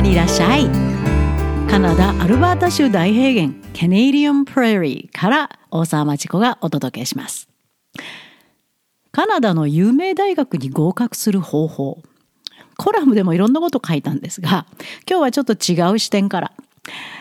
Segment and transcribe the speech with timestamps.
[0.00, 0.66] にいらっしゃい。
[1.68, 7.48] カナダアルバータ州大平原ケネディアンプレーリーから大沢町子がお届けします。
[9.12, 12.02] カナダの有名大学に合格する方法。
[12.76, 14.66] コラムでもいろんなこと書いたんですが
[15.08, 16.52] 今日はちょっと違う視点から。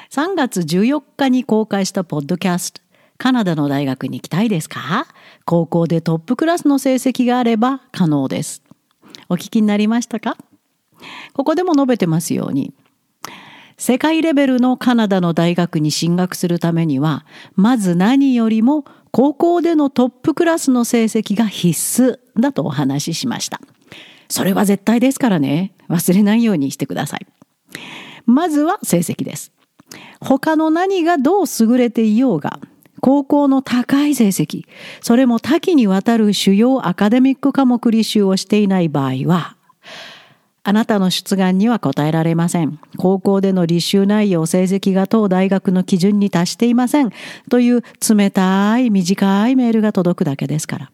[0.10, 2.82] 3月14日に公開したポッドキャスト。
[3.18, 5.06] カナダの大学に行きたいですか？
[5.46, 8.64] 高校でトップクラスの成績があれば可能です。
[9.28, 10.38] お聞きになりましたか？
[11.34, 12.74] ここでも述べてますように
[13.78, 23.60] 世界レベルのカナダの大学に進学するためにはまず何よりも高校でのトップクラスの成績が必須だとお話ししました。
[24.28, 25.74] それは絶対ですからね。
[25.90, 27.26] 忘れないようにしてください。
[28.26, 29.52] まずは成績です。
[30.22, 32.60] 他の何がどう優れていようが
[33.02, 34.66] 高校の高い成績
[35.02, 39.56] それも多岐にわたる主要アカデミック科目履修をしていない場合は
[40.64, 42.80] あなたの出願には答えられません。
[42.98, 47.12] 高校での履修内容、成績が当大学の基準に達していません。
[47.50, 50.92] という冷たい短いメールが届くだけですから。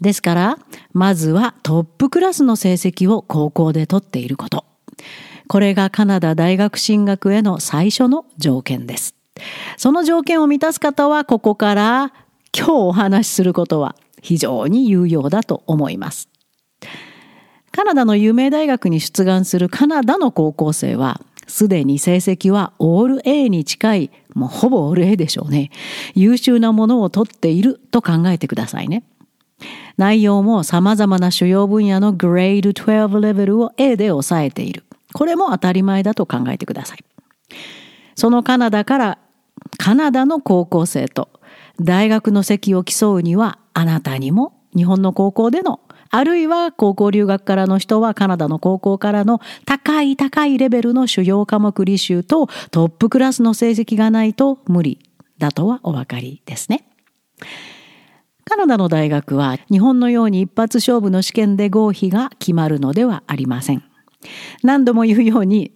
[0.00, 0.58] ですから、
[0.92, 4.64] まずはトップクラスの成績を高校で取っていること。
[5.48, 9.14] これがカナダ大学進学への最初の条件です。
[9.76, 12.12] その条件を満たす方はここから
[12.56, 16.28] 今日お話しすることは非常に有用だと思います。
[17.72, 25.70] カナダの有名大学に出願するカナダの高校生は、すでに成績はオール A に近い、もうほぼオール A でしょうね。
[26.14, 29.04] 優秀なものを取っていると考えてくださいね。
[29.96, 34.84] 内容も様々な主要分野のグレード12レベルを A で抑えている。
[35.14, 37.04] これも当たり前だと考えてください。
[38.14, 39.18] そのカナダから
[39.78, 41.28] カナダの高校生と
[41.80, 45.80] 大学の席を競うにはあなたにも日本の高校での
[46.14, 54.98] あるいは高校留学からの人はカナダの高校からの高い高いレベルの主要科目履修とトップクラスの成績がないと無理
[55.38, 56.84] だとはお分かりですね。
[58.44, 63.82] カナダの大学は日本のように一発勝負の試験で合否が決まるのではありません。
[64.62, 65.72] 何度も言うように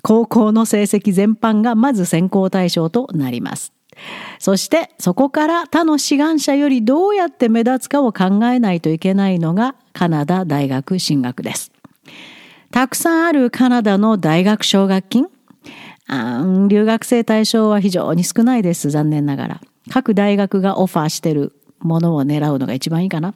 [0.00, 3.74] 高校の成績全般がまず選考対象となります。
[4.38, 11.72] そしてそこから他の志願者よりどうやって目立つかを考えないといけないのがカナダ大学進学です。
[12.70, 15.26] たくさんあるカナダの大学奨学金
[16.68, 18.90] 留学生対象は非常に少ないです。
[18.90, 19.60] 残念ながら。
[19.90, 23.34] 各大学がオファーしてるものを狙うのが一番いいかな。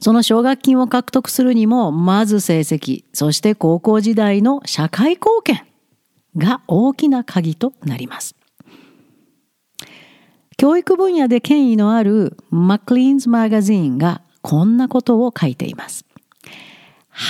[0.00, 5.62] その奨学金を獲得するにも、まず成績、そして高校時代の社会貢献
[6.36, 8.34] が大きな鍵となります。
[10.56, 16.04] 教育分野で権威のあるマクリーンズマガジンがこんなことを書いています。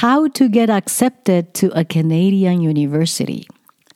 [0.00, 3.46] How to get accepted to a Canadian university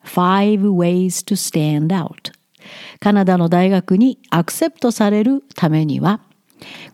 [0.03, 2.33] Five ways to stand out
[3.01, 6.21] カナダの大学にアクセプトされるためには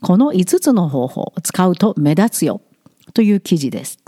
[0.01, 2.61] この5つの方法を使うと目立つよ
[3.15, 3.99] という記事です。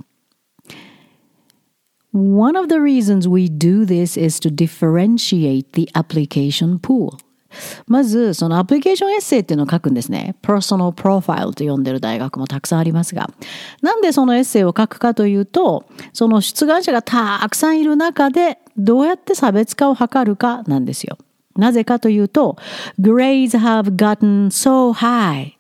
[2.13, 7.19] One of the reasons we do this is to differentiate the application pool.
[7.87, 10.37] まず、そのアプリケーションエッセイっていうのを書くんですね。
[10.43, 13.31] personal profile と呼んでる大学もたくさんありますが。
[13.83, 21.19] なんでそのエッセイを書くかというと、その出願者がたくさんいる中で、どうやって差別化を図るかなんですよ。
[21.57, 22.57] なぜかというと、
[23.01, 25.53] grades have gotten so high.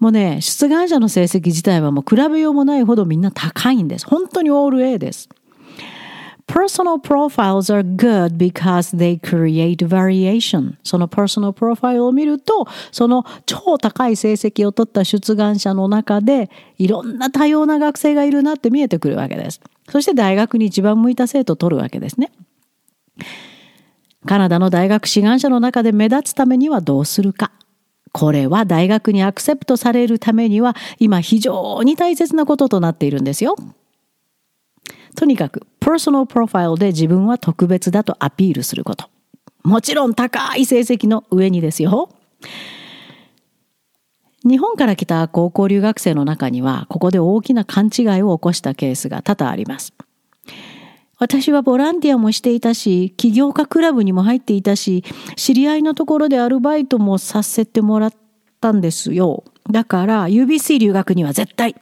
[0.00, 4.06] もうね、出願者の成績自体はもう比べようもないほどみんな高いんです。
[4.06, 5.28] 本当にオール A です。
[6.46, 10.74] Personal profiles are good because they create variation.
[10.82, 19.60] その personal profile を見ると、その超高い成績を取った出願者の中で、いろんな多様な学生がいるなって見えてくるわけです。
[19.88, 22.32] そして大学に一番向いた生徒を取るわけですね。
[24.26, 27.50] カナダの大学志願者の中で目立つためにはどうするか。
[28.12, 33.56] これは大学にアクセプトされるためには今非常に大切なこととなっているんですよ。
[35.16, 39.08] とにかく、パーソナルプロファイルで自分は特別だとアピールすること。
[39.62, 42.08] もちろん高い成績の上にですよ。
[44.44, 49.92] 日本から来た高校留学生の中には、ここで大きな勘違いを起こしたケースが多々あります。
[51.18, 55.04] 私はボランティアもしていたし、起業家クラブにも入っていたし、
[55.36, 58.12] 知り合いのところでアルバイトもさせてもらっ
[58.60, 59.44] たんですよ。
[59.70, 61.76] だから UBC 留学には絶対、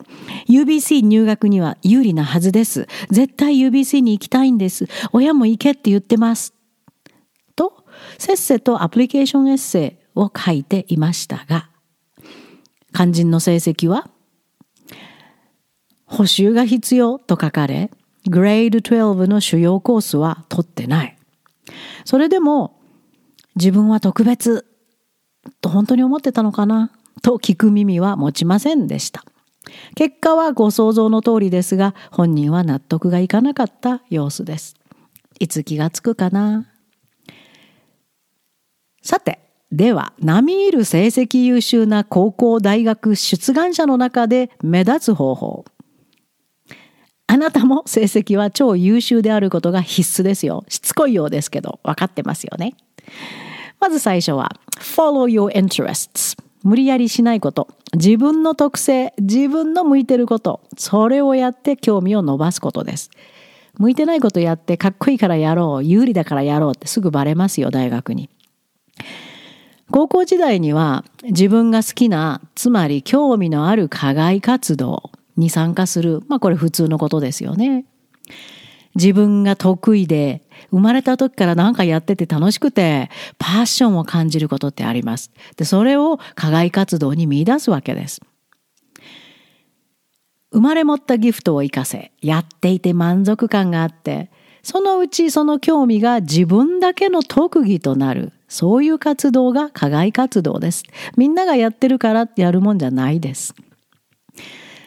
[0.48, 2.86] UBC 入学には有利なはずです。
[3.10, 4.86] 絶対 UBC に行きたいんです。
[5.12, 6.54] 親も行けって言ってます。
[7.56, 7.84] と、
[8.18, 11.70] せっせとアプリケーションエッセイを書いていましたが、
[12.92, 14.08] 肝心の成績は、
[16.06, 17.90] 補修が必要と書かれ、
[18.28, 21.16] グレード12の主要コースは取ってない。
[22.04, 22.78] それでも
[23.56, 24.66] 自分は特別
[25.60, 26.90] と本当に思ってたのかな？
[27.22, 29.24] と聞く耳は持ちませんでした。
[29.94, 34.74] 結果はご想像の通りですが本人は納得がいかなかった様子です。
[35.38, 36.66] いつ気がつくかな？
[39.02, 39.38] さて
[39.70, 45.64] では並みいる成績優秀な高校大学出願者の中で目立つ方法
[47.26, 50.64] あなたも成績は超優秀であることが必須ですよ。
[50.66, 52.74] しつこいようですけど、分かってますよね。
[53.78, 56.36] まず最初は、follow your interests。
[56.62, 57.68] 無理やりしないこと。
[57.94, 60.60] 自分の特性、自分の向いてること。
[60.76, 63.10] それをやって興味を伸ばすことです。
[63.78, 68.28] 向いてないことやってかっこいいからやろう、有利だからやろうってすぐバレますよ、大学に。
[69.90, 75.10] 高校時代には自分が好きな、つまり興味のある課外活動、
[75.40, 76.22] に参加する。
[76.28, 77.84] まあこれ普通のことですよね。
[78.94, 85.30] 自分が得意で、生まれた時から何かやってて楽しくて、パッションを感じることってあります。
[85.56, 88.20] で、それを課外活動に見出すわけです。
[90.52, 94.30] 生まれ持ったギフトを活かせ、やっていて満足感があって、
[94.62, 98.32] そのうちその興味が自分だけの特技となる。
[98.48, 100.82] そういう活動が課外活動です。
[101.16, 103.54] みんながやってるからってやるもんじゃないです。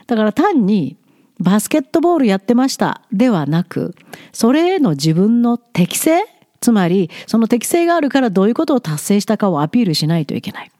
[0.06, 0.97] だから単に
[1.39, 3.95] バスケットボールやってましたではなく、
[4.31, 6.24] それへの自分の適性？
[6.62, 10.71] つまり、その適性があるからどういうことを達成したかをアピールしないといけない。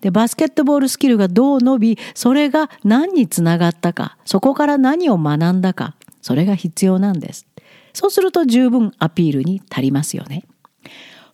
[0.00, 7.46] で、バスケットボールスキルがどう伸び、それが何につながったか、そこから何を学んだか、それが必要なんです。
[7.92, 10.44] そうすると十分アピールに足りますよね。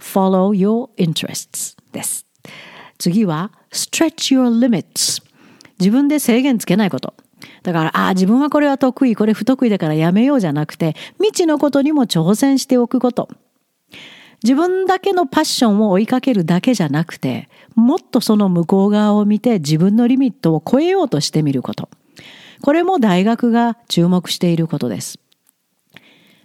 [0.00, 2.26] follow your interests です。
[2.98, 5.22] 次は stretch your limits
[5.78, 7.14] 自分で制限つけないこと。
[7.62, 13.28] だから、ああ、自分はこれは得意、これ不得意だからやめようじゃなくて、未知のことにも挑戦しておくこと。
[14.42, 21.88] 自分だけのパッションを追いかけるだけじゃなくて、もっとその向こう側を見て自分のリミットを超えようとしてみること。
[22.60, 25.20] これも大学が注目していることです。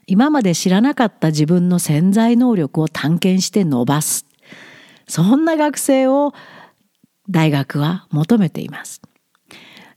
[0.05, 4.25] 今まで知らなかった自分の潜在能力を探検して伸ばす。
[5.07, 6.33] そんな学生を
[7.29, 9.01] 大学は求めています。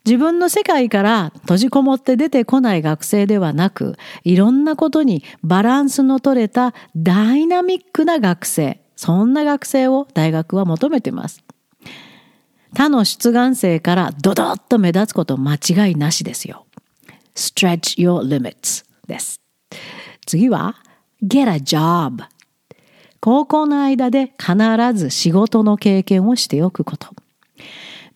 [0.05, 11.43] 自分の世界から閉じこもって出てこない学生ではなく、いろんなことにバランスの取れたダイナミックな学生、そんな学生を大学は求めています。
[12.75, 16.67] 他の出願生からドドッと目立つこと間違いなしですよ。
[17.35, 19.41] stretch your limits です。
[20.27, 20.77] 次は
[21.23, 22.25] get a job
[23.21, 24.55] 高校の間で必
[24.95, 27.09] ず仕事の経験をしておくこと。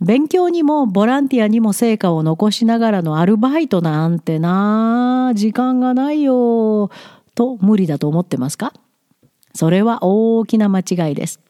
[0.00, 6.90] 勉強にもボランティアにも成果を残しながらのアルバイトなんてな時間がないよ
[7.34, 8.72] と無理だと思ってますか？
[9.54, 11.40] それは大きな間違いです。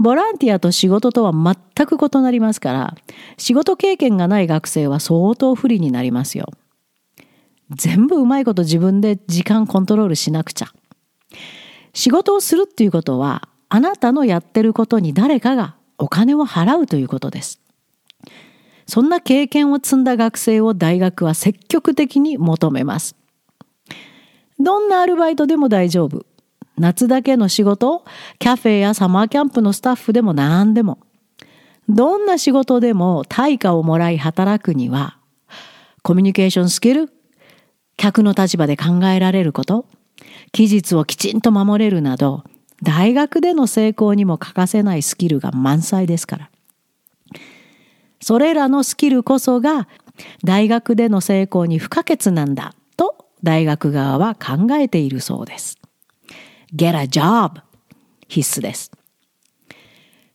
[0.00, 2.94] ボランティアと仕事とは全く異なりますから
[3.36, 6.46] 仕事経験がない学生は相当不利になりますよ。
[7.70, 10.68] 全部うまいこと自分で時間コントロールしなくちゃ。
[11.92, 17.60] 仕事をするっていうことはあなたのやってることに誰かがお金を払うということです。
[18.86, 23.16] そんな経験を積んだ学生を大学は積極的に求めます。
[24.58, 26.24] どんなアルバイトでも大丈夫。
[26.78, 28.04] 夏だけの仕事、
[28.38, 30.98] キャフェやサマーキャンプのスタッフでも何でも。
[31.88, 35.18] どんな仕事でも対価をもらい働くには、
[36.02, 37.10] コミュニケーションスキル、
[37.96, 39.86] 客の立場で考えられること、
[40.52, 42.44] 期日をきちんと守れるなど、
[42.82, 46.50] 大学での成功にも欠かせないスキルが満載ですから。
[48.20, 49.88] それらのスキルこそが
[50.44, 55.78] 大学での成功に不可欠なんだと大学側は考えているそうです。
[56.74, 57.62] Get a job
[58.28, 58.90] 必須です。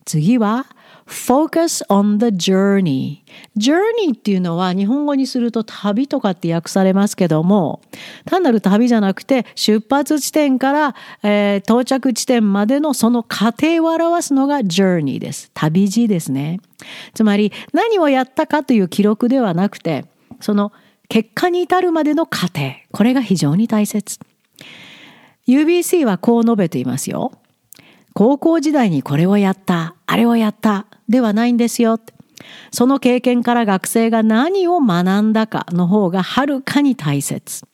[0.05, 0.65] 次は
[1.13, 3.21] focus on the journey.
[3.55, 7.81] Journey っていうのは日本語にすると旅とかって訳されますけども
[8.25, 15.51] 単なる旅じゃなくて出発地点から、えー、到着地点までのその過程を表すのが journey です。
[15.53, 16.59] 旅路ですね。
[17.13, 20.05] つまり何をやったかという記録ではなくて
[20.41, 20.73] その
[21.09, 22.71] 結果に至るまでの過程。
[22.91, 24.19] これが非常に大切。
[25.47, 27.31] UBC はこう述べていますよ。
[28.13, 31.99] 高校時代にこれをやった、あれをやったではないんですよ。
[32.71, 37.65] その経験から学生が何を学んだかの方がはるかに大切。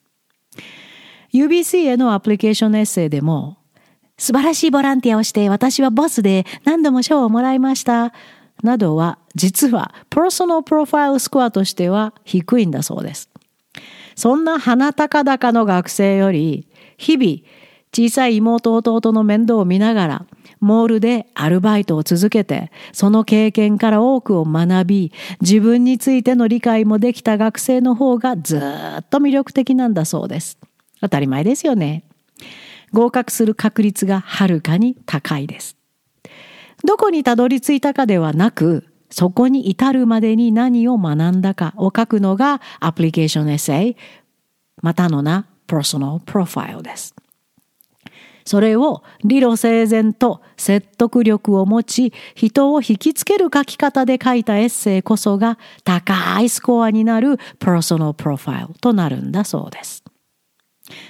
[1.34, 3.58] UBC へのアプリケーションエッセイでも、
[4.18, 8.14] 素晴らしいボランティアをして私はボスで何度も賞をもらいました。
[8.64, 13.30] などは実はパーソナルプロファイルスコアとしては低いんだそうです。
[14.16, 16.68] そんな鼻高々の学生より、
[16.98, 17.38] 日々、
[17.94, 20.26] 小さい妹弟の面倒を見ながら、
[20.60, 25.12] モールでアルバイトを続けて、その経験から多くを学び、
[25.42, 30.58] 自分についての理解もできた学生の方がずっと魅力的なんだそうです。
[31.01, 32.04] 当たり前ですよね。
[32.92, 35.78] 合格する確率がはるかに高いです。
[36.84, 43.96] どこにたどり着いたかではなく、そこに至るまでに何を学んだかを書くのがアプリケーションエッセイ、
[44.82, 47.16] またの名、 personal profile です。
[48.50, 60.03] それを理路整然と説得力を持ち、人を引きつける書き方で書いたエッセイこそが高いスコアになる personal profile となるんだそうです。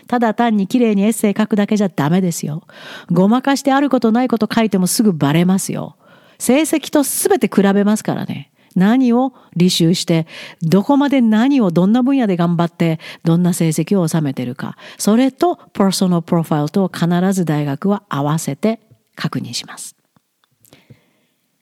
[0.08, 2.63] ただ単に綺麗にエッセイ書くだけじゃダメですよ。
[3.10, 5.96] ごまかしてあることないこと書いてもすぐバレますよ。
[6.39, 8.51] 成績とすべて比べますからね。
[8.79, 10.25] 何を履修して、
[10.63, 14.77] どこまで何をどんな分野で頑張って、どんな成績を収めてるか。
[14.98, 18.79] それと、 personal profile と必ず大学は合わせて
[19.15, 19.95] 確認します。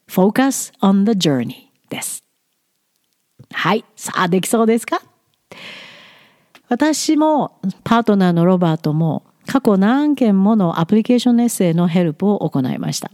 [0.07, 2.23] Focus on the journey です。
[3.51, 3.83] はい。
[3.95, 5.01] さあ、できそうですか？
[6.69, 13.09] 私もパートナーのロバートも過去何件もの application essay のヘルプを行いました。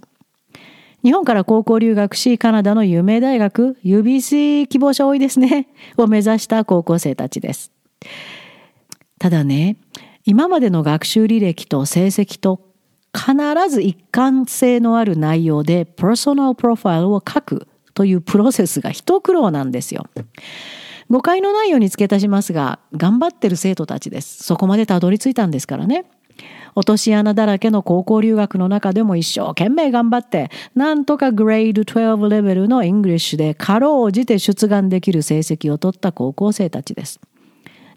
[1.04, 5.68] 日本から高校留学し、カナダの有名大学、UBC 希望者多いですね、
[5.98, 7.72] を目指した高校生たちです。
[9.20, 9.76] ただね、
[10.26, 12.62] 今までの学習履歴と成績と
[13.14, 13.36] 必
[13.70, 20.08] ず一貫性のある内容でパーソナルプロファイルを書くというプロセスが一苦労なんですよ。
[21.10, 24.44] 誤解のないように付け足しますが、頑張ってる生徒たちです。
[24.44, 26.06] そこまでたどり着いたんですからね。
[26.76, 37.20] 落とし穴だらけの高校留学の中でも一生懸命頑張って、なんとかグレード12レベルの English でかろうじて出願できる成績を取った高校生たちです。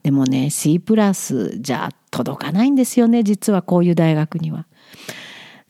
[0.02, 4.66] でもね、C プラスじゃ届かないんですよね、実はこういう大学には。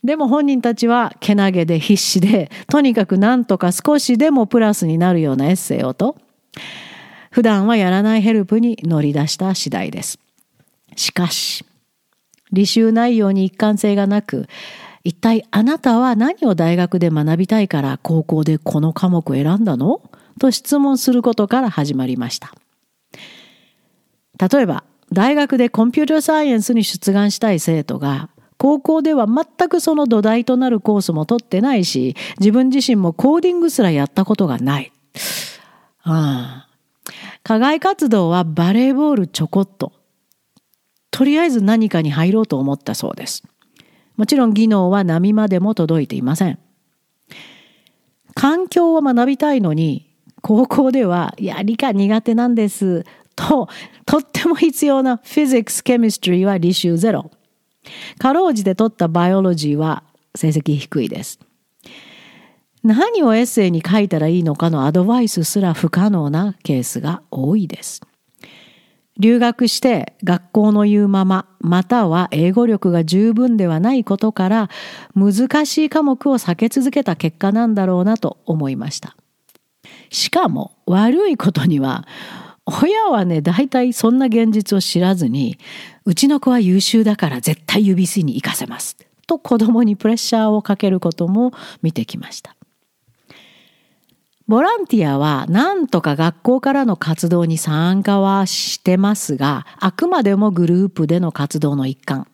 [0.04, 6.16] でも本人たちはけなげで必死で、とにかくなんとか少しでもプラスになるようなエッセイをと、
[7.30, 10.18] 普段はやらないヘルプに乗り出した次第です。
[10.96, 11.64] しかし、
[12.52, 14.48] 履修内容に一貫性がなく、
[15.04, 20.02] 一体あなたは何を大学で学びたいから高校でこの科目を選んだの？
[20.38, 22.52] と質問することから始まりました。
[24.38, 34.92] 例えば、大学でコンピューターサイエンスに出願したい生徒が、高校では全くその土台となるコースも取ってないし、自分自身もコーディングすらやったことがない。
[36.02, 36.68] ああ
[37.42, 39.92] 課外活動はバレーボールちょこっと。
[41.16, 43.42] とりあえず何かに入ろうと思ったそうです。
[44.16, 46.58] もちろん技能は波までも届いていません。
[48.34, 53.06] 環境を学びたいのに、高校では、いや、理科苦手なんです。
[53.34, 53.66] と、
[54.04, 57.30] とっても必要なフィジックス、ケミストリーは履修ゼロ。
[58.18, 60.02] かろうじて取ったバイオロジーは
[60.34, 61.40] 成績低いです。
[62.84, 68.02] 何をエッセイに書いたらいいのかのアドバイスすら不可能なケースが多いです。
[69.18, 74.70] 留学して学校の言うまま、または英語力が十分ではないことから、
[75.14, 79.16] 難しい科目を避け続けた結果なんだろうなと思いました。
[80.10, 82.06] しかも悪いことには、
[82.66, 85.58] 親はね、大体そんな現実を知らずに、
[86.04, 88.96] うちの子は優秀だから絶対 UBC に行かせます。
[89.26, 92.56] と子供にプレッシャーをかけることも見てきました。
[94.48, 102.28] ボランティアは何とか学校からの活動に参加はしてますが、あくまでもグループでの活動の一環。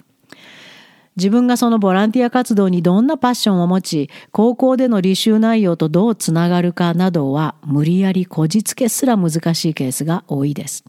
[1.17, 10.85] 自分がそのボランティア活動にどんなパッションを持ち、高校での履修内容とどうつながるかなどは無理やりこじつけすら難しいケースが多いです。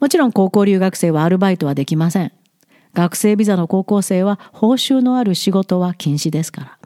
[0.00, 2.32] もちろん高校留学生はアルバイトはできません。
[2.92, 6.78] 学生ビザの高校生は報酬のある仕事は禁止ですから。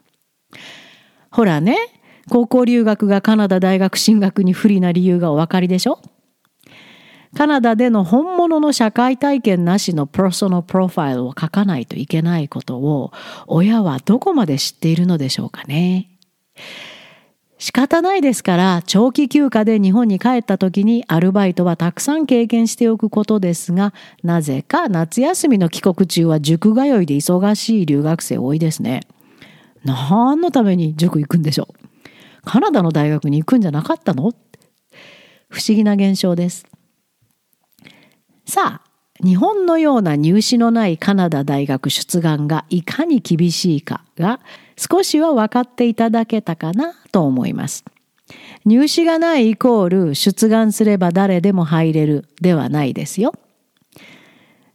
[1.31, 1.77] ほらね、
[2.29, 5.99] 高校留学がカナダ大学進学に不利な理由がお分かりでしょ？
[7.35, 13.11] カナダでの本物の社会体験なしのパーソナルプロファイルを書かないといけないことを
[13.47, 16.09] 親はどこまで知っているのでしょうかね？
[17.59, 23.93] 仕方ないですから長期休暇で日本に帰った時にアルバイトはたくさん経験しておくことですが
[24.23, 29.01] なぜか夏休みの帰国中は塾通いで忙しい留学生多いですね。
[29.83, 31.86] 何のために塾行くんでしょう？
[32.47, 34.31] カナダの大学に行くんじゃなかったの？
[35.49, 36.65] 不思議な現象です。
[38.45, 38.87] さあ、
[39.21, 44.39] 日本のような入試のないカナダ大学出願がいかに厳しいかが
[44.77, 47.83] 少しは分かっていただけたかなと思います。
[48.63, 53.33] 入試がないイコール出願すれば誰でも入れるではないですよ。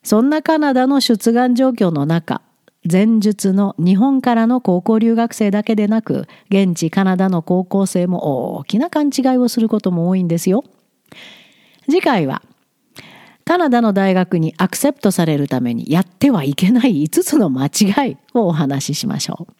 [0.02, 2.42] そんなカナダの出願状況の中、
[2.90, 10.64] 前述の日本からの高校留学生だけでなく、現地カナダの高校生も大きな勘違いをすることも多いんですよ。
[11.86, 12.42] 次回は、
[13.44, 19.52] カナダの大学にアクセプトされるためにやってはいけない5つの間違いをお話ししましょう。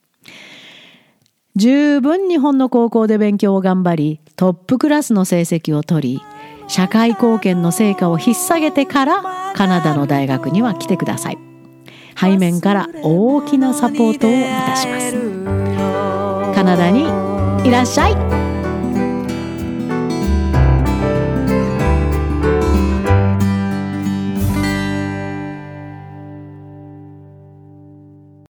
[1.55, 6.23] 十分日本の高校で勉強を頑張り、トップクラスの成績を取り、
[6.69, 9.23] 社会貢献の成果を引っ提げてから
[9.55, 11.52] カナダの大学には来てください。
[12.19, 15.13] 背面から大きなサポートをいたします。
[16.55, 17.03] カナダに
[17.67, 18.52] いらっしゃい